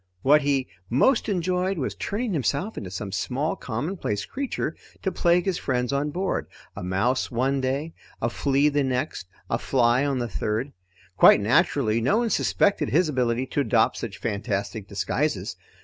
[0.23, 5.59] What he most enjoyed was turning himself into some small commonplace creature to plague his
[5.59, 10.27] friends on board a mouse, one day, a flea the next, a fly on the
[10.27, 10.73] third.
[11.17, 15.55] Quite naturally, no one suspected his ability to adopt such fantastic disguises.